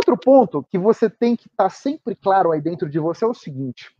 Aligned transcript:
Outro 0.00 0.16
ponto 0.16 0.62
que 0.64 0.78
você 0.78 1.08
tem 1.10 1.36
que 1.36 1.46
estar 1.46 1.64
tá 1.64 1.70
sempre 1.70 2.14
claro 2.16 2.50
aí 2.50 2.60
dentro 2.60 2.88
de 2.88 2.98
você 2.98 3.24
é 3.24 3.28
o 3.28 3.34
seguinte: 3.34 3.94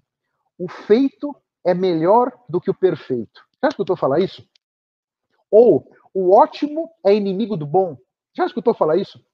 o 0.58 0.68
feito 0.68 1.36
é 1.64 1.74
melhor 1.74 2.32
do 2.48 2.60
que 2.60 2.70
o 2.70 2.74
perfeito. 2.74 3.44
Já 3.62 3.68
escutou 3.68 3.96
falar 3.96 4.20
isso? 4.20 4.48
Ou 5.50 5.90
o 6.14 6.34
ótimo 6.34 6.90
é 7.04 7.14
inimigo 7.14 7.56
do 7.56 7.66
bom. 7.66 7.96
Já 8.34 8.46
escutou 8.46 8.74
falar 8.74 8.96
isso? 8.96 9.24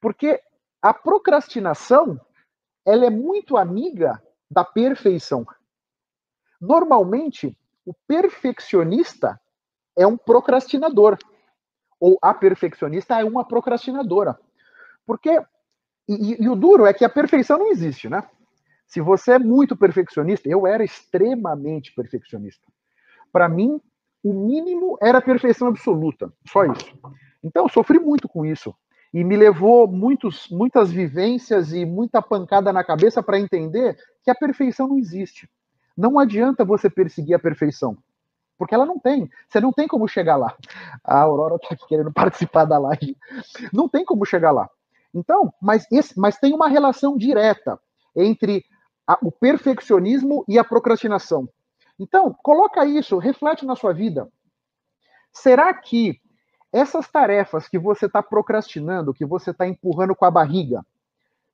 Porque 0.00 0.40
a 0.80 0.94
procrastinação 0.94 2.20
ela 2.84 3.04
é 3.04 3.10
muito 3.10 3.56
amiga 3.56 4.22
da 4.50 4.64
perfeição. 4.64 5.44
Normalmente, 6.60 7.56
o 7.84 7.92
perfeccionista 8.06 9.40
é 9.96 10.06
um 10.06 10.16
procrastinador. 10.16 11.18
Ou 11.98 12.18
a 12.22 12.32
perfeccionista 12.32 13.20
é 13.20 13.24
uma 13.24 13.44
procrastinadora. 13.44 14.38
Porque, 15.06 15.40
e, 16.08 16.44
e, 16.44 16.48
o 16.48 16.54
duro 16.54 16.86
é 16.86 16.92
que 16.92 17.04
a 17.04 17.08
perfeição 17.08 17.58
não 17.58 17.70
existe, 17.70 18.08
né? 18.08 18.22
Se 18.86 19.00
você 19.00 19.32
é 19.32 19.38
muito 19.38 19.76
perfeccionista, 19.76 20.48
eu 20.48 20.66
era 20.66 20.84
extremamente 20.84 21.92
perfeccionista. 21.92 22.64
Para 23.32 23.48
mim, 23.48 23.80
o 24.22 24.32
mínimo 24.32 24.96
era 25.02 25.20
perfeição 25.20 25.68
absoluta, 25.68 26.32
só 26.48 26.64
isso. 26.64 26.96
Então, 27.42 27.68
sofri 27.68 27.98
muito 27.98 28.28
com 28.28 28.46
isso. 28.46 28.74
E 29.12 29.24
me 29.24 29.36
levou 29.36 29.86
muitos, 29.86 30.48
muitas 30.50 30.90
vivências 30.90 31.72
e 31.72 31.84
muita 31.84 32.20
pancada 32.20 32.72
na 32.72 32.84
cabeça 32.84 33.22
para 33.22 33.38
entender 33.38 33.96
que 34.22 34.30
a 34.30 34.34
perfeição 34.34 34.88
não 34.88 34.98
existe. 34.98 35.48
Não 35.96 36.18
adianta 36.18 36.64
você 36.64 36.90
perseguir 36.90 37.34
a 37.34 37.38
perfeição, 37.38 37.96
porque 38.58 38.74
ela 38.74 38.84
não 38.84 38.98
tem. 38.98 39.30
Você 39.48 39.60
não 39.60 39.72
tem 39.72 39.88
como 39.88 40.06
chegar 40.06 40.36
lá. 40.36 40.54
A 41.02 41.20
Aurora 41.20 41.56
está 41.56 41.74
aqui 41.74 41.86
querendo 41.86 42.12
participar 42.14 42.64
da 42.64 42.78
live. 42.78 43.16
Não 43.72 43.88
tem 43.88 44.04
como 44.04 44.26
chegar 44.26 44.52
lá. 44.52 44.68
Então, 45.16 45.50
mas, 45.62 45.86
esse, 45.90 46.18
mas 46.20 46.36
tem 46.36 46.52
uma 46.52 46.68
relação 46.68 47.16
direta 47.16 47.80
entre 48.14 48.62
a, 49.06 49.18
o 49.22 49.32
perfeccionismo 49.32 50.44
e 50.46 50.58
a 50.58 50.64
procrastinação. 50.64 51.48
Então, 51.98 52.36
coloca 52.42 52.84
isso, 52.84 53.16
reflete 53.16 53.64
na 53.64 53.74
sua 53.74 53.94
vida. 53.94 54.28
Será 55.32 55.72
que 55.72 56.20
essas 56.70 57.08
tarefas 57.08 57.66
que 57.66 57.78
você 57.78 58.04
está 58.04 58.22
procrastinando, 58.22 59.14
que 59.14 59.24
você 59.24 59.52
está 59.52 59.66
empurrando 59.66 60.14
com 60.14 60.26
a 60.26 60.30
barriga, 60.30 60.84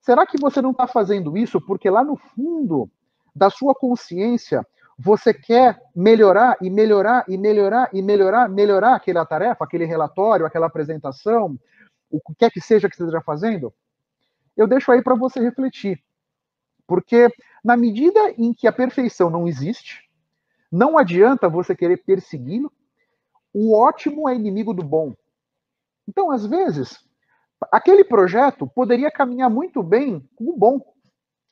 será 0.01 0.27
que 0.27 0.41
você 0.41 0.61
não 0.61 0.73
está 0.73 0.89
fazendo 0.89 1.37
isso 1.37 1.61
porque 1.61 1.89
lá 1.89 2.03
no 2.03 2.17
fundo 2.17 2.91
da 3.35 3.49
sua 3.49 3.75
consciência 3.77 4.67
você 4.99 5.33
quer 5.33 5.81
melhorar 5.95 6.57
e 6.61 6.69
melhorar 6.69 7.25
e 7.29 7.39
melhorar 7.39 7.89
e 7.93 8.03
melhorar, 8.03 8.49
melhorar 8.49 8.97
aquela 8.97 9.25
tarefa, 9.25 9.65
aquele 9.65 9.85
relatório, 9.85 10.45
aquela 10.45 10.67
apresentação, 10.67 11.57
o 12.13 12.21
que 12.21 12.35
quer 12.35 12.51
que 12.51 12.61
seja 12.61 12.89
que 12.89 12.95
você 12.95 13.03
esteja 13.03 13.23
fazendo, 13.23 13.73
eu 14.57 14.67
deixo 14.67 14.93
aí 14.93 15.03
para 15.03 15.17
você 15.17 15.41
refletir. 15.41 16.01
Porque 16.87 17.29
na 17.65 17.77
medida 17.77 18.21
em 18.37 18.53
que 18.53 18.69
a 18.69 18.73
perfeição 18.73 19.31
não 19.31 19.49
existe, 19.49 20.09
não 20.71 20.99
adianta 20.99 21.49
você 21.49 21.75
querer 21.75 22.05
persegui-lo, 22.05 22.71
o 23.53 23.75
ótimo 23.75 24.29
é 24.29 24.35
inimigo 24.35 24.75
do 24.75 24.83
bom. 24.83 25.15
Então, 26.07 26.31
às 26.31 26.47
vezes, 26.47 26.99
aquele 27.71 28.05
projeto 28.05 28.67
poderia 28.67 29.11
caminhar 29.11 29.51
muito 29.51 29.83
bem 29.83 30.21
com 30.37 30.51
o 30.51 30.57
bom, 30.57 30.81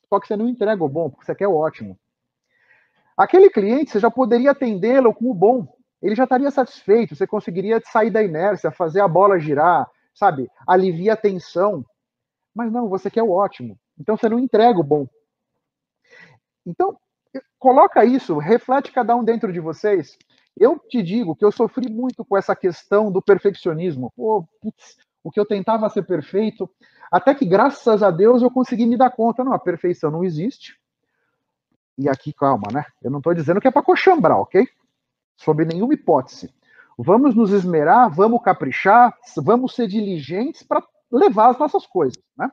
só 0.09 0.19
que 0.19 0.27
você 0.27 0.37
não 0.37 0.49
entrega 0.49 0.83
o 0.83 0.89
bom, 0.89 1.09
porque 1.09 1.25
você 1.25 1.35
quer 1.35 1.49
o 1.49 1.57
ótimo. 1.57 1.99
Aquele 3.17 3.51
cliente, 3.51 3.91
você 3.91 4.01
já 4.01 4.11
poderia 4.11 4.51
atendê-lo 4.51 5.15
com 5.15 5.31
o 5.31 5.35
bom, 5.35 5.69
ele 6.03 6.15
já 6.15 6.25
estaria 6.25 6.51
satisfeito, 6.51 7.15
você 7.15 7.27
conseguiria 7.27 7.81
sair 7.85 8.11
da 8.11 8.23
inércia, 8.23 8.71
fazer 8.71 9.01
a 9.01 9.09
bola 9.09 9.39
girar, 9.39 9.89
sabe? 10.21 10.51
Alivia 10.67 11.15
a 11.15 11.17
tensão. 11.17 11.83
Mas 12.55 12.71
não, 12.71 12.89
você 12.89 13.11
quer 13.11 13.23
o 13.23 13.31
ótimo. 13.31 13.79
Então 13.99 14.17
você 14.17 14.29
não 14.29 14.39
entrega 14.39 14.79
o 14.79 14.85
bom. 14.85 15.09
Então, 16.67 16.99
coloca 17.59 18.05
isso, 18.05 18.37
reflete 18.37 18.93
cada 18.93 19.17
um 19.17 19.25
dentro 19.25 19.51
de 19.51 19.61
vocês. 19.61 20.19
Eu 20.59 20.79
te 20.79 21.03
digo 21.03 21.35
que 21.35 21.45
eu 21.45 21.51
sofri 21.51 21.91
muito 21.91 22.23
com 22.23 22.37
essa 22.37 22.55
questão 22.55 23.11
do 23.11 23.23
perfeccionismo. 23.23 24.13
Pô, 24.15 24.47
putz, 24.61 24.99
o 25.25 25.31
que 25.31 25.41
eu 25.41 25.47
tentava 25.47 25.89
ser 25.89 26.03
perfeito, 26.03 26.69
até 27.11 27.35
que 27.35 27.47
graças 27.47 28.03
a 28.03 28.11
Deus 28.11 28.43
eu 28.43 28.51
consegui 28.51 28.85
me 28.85 28.99
dar 28.99 29.11
conta, 29.11 29.43
não, 29.43 29.55
a 29.55 29.59
perfeição 29.59 30.11
não 30.11 30.23
existe. 30.23 30.79
E 31.97 32.09
aqui, 32.09 32.33
calma, 32.33 32.69
né? 32.73 32.85
Eu 33.03 33.11
não 33.11 33.19
estou 33.19 33.33
dizendo 33.33 33.61
que 33.61 33.69
é 33.69 33.71
para 33.71 33.83
coxambrar, 33.83 34.39
ok? 34.39 34.69
Sob 35.37 35.65
nenhuma 35.65 35.95
hipótese. 35.95 36.53
Vamos 37.03 37.35
nos 37.35 37.51
esmerar, 37.51 38.11
vamos 38.11 38.43
caprichar, 38.43 39.17
vamos 39.39 39.75
ser 39.75 39.87
diligentes 39.87 40.63
para 40.63 40.83
levar 41.11 41.49
as 41.49 41.59
nossas 41.59 41.87
coisas. 41.87 42.23
Né? 42.37 42.51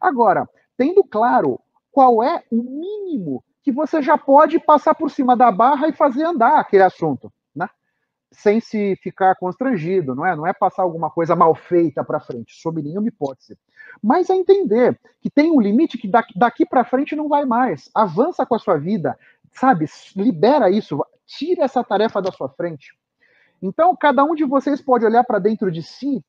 Agora, 0.00 0.48
tendo 0.76 1.02
claro 1.02 1.60
qual 1.90 2.22
é 2.22 2.44
o 2.48 2.62
mínimo 2.62 3.42
que 3.60 3.72
você 3.72 4.00
já 4.00 4.16
pode 4.16 4.60
passar 4.60 4.94
por 4.94 5.10
cima 5.10 5.36
da 5.36 5.50
barra 5.50 5.88
e 5.88 5.92
fazer 5.92 6.22
andar 6.22 6.60
aquele 6.60 6.84
assunto, 6.84 7.32
né? 7.52 7.68
Sem 8.30 8.60
se 8.60 8.94
ficar 9.02 9.34
constrangido, 9.34 10.14
não 10.14 10.24
é? 10.24 10.36
Não 10.36 10.46
é 10.46 10.52
passar 10.52 10.84
alguma 10.84 11.10
coisa 11.10 11.34
mal 11.34 11.52
feita 11.56 12.04
para 12.04 12.20
frente, 12.20 12.54
sob 12.54 12.80
nenhuma 12.80 13.08
hipótese. 13.08 13.58
Mas 14.00 14.30
é 14.30 14.34
entender 14.34 14.96
que 15.20 15.28
tem 15.28 15.50
um 15.50 15.60
limite 15.60 15.98
que 15.98 16.06
daqui, 16.06 16.38
daqui 16.38 16.64
para 16.64 16.84
frente 16.84 17.16
não 17.16 17.28
vai 17.28 17.44
mais. 17.44 17.90
Avança 17.92 18.46
com 18.46 18.54
a 18.54 18.60
sua 18.60 18.78
vida, 18.78 19.18
sabe? 19.52 19.86
Libera 20.14 20.70
isso, 20.70 21.04
tira 21.26 21.64
essa 21.64 21.82
tarefa 21.82 22.22
da 22.22 22.30
sua 22.30 22.48
frente. 22.48 22.96
Então, 23.62 23.96
cada 23.96 24.24
um 24.24 24.34
de 24.34 24.44
vocês 24.44 24.80
pode 24.80 25.04
olhar 25.04 25.24
para 25.24 25.38
dentro 25.38 25.70
de 25.70 25.82
si 25.82 26.24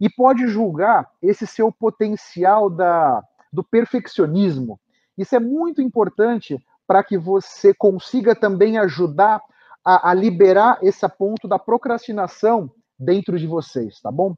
e 0.00 0.08
pode 0.08 0.46
julgar 0.46 1.08
esse 1.20 1.46
seu 1.46 1.72
potencial 1.72 2.70
da, 2.70 3.22
do 3.52 3.62
perfeccionismo. 3.62 4.80
Isso 5.16 5.34
é 5.36 5.40
muito 5.40 5.82
importante 5.82 6.58
para 6.86 7.02
que 7.02 7.18
você 7.18 7.74
consiga 7.74 8.34
também 8.34 8.78
ajudar 8.78 9.40
a, 9.84 10.10
a 10.10 10.14
liberar 10.14 10.78
esse 10.82 11.08
ponto 11.08 11.48
da 11.48 11.58
procrastinação 11.58 12.70
dentro 12.98 13.38
de 13.38 13.46
vocês, 13.46 14.00
tá 14.00 14.10
bom? 14.10 14.34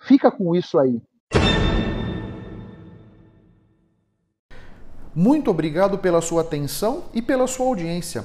Fica 0.00 0.30
com 0.30 0.54
isso 0.54 0.78
aí. 0.78 1.00
Muito 5.14 5.50
obrigado 5.50 5.98
pela 5.98 6.22
sua 6.22 6.40
atenção 6.40 7.04
e 7.12 7.20
pela 7.20 7.46
sua 7.46 7.66
audiência. 7.66 8.24